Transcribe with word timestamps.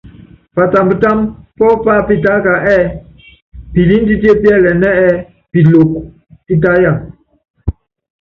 Patambtámb 0.55 1.21
pɔ́ 1.57 1.71
pápitáka 1.85 2.53
ɛ́ɛ 2.75 2.87
piliínditié 3.71 4.31
píɛlɛnɛ́ 4.41 4.97
ɛ́ɛ 5.03 5.11
Piloko 5.51 5.97
pítáyan. 6.45 6.97